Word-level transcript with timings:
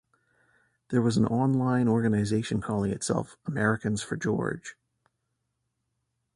There 0.89 1.03
was 1.03 1.17
an 1.17 1.27
online 1.27 1.87
organization 1.87 2.59
calling 2.59 2.89
itself 2.91 3.37
Americans 3.45 4.01
for 4.01 4.15
George. 4.17 4.75